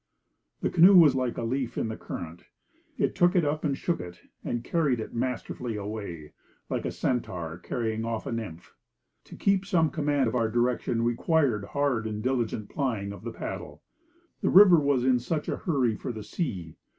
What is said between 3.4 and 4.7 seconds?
up and shook it, and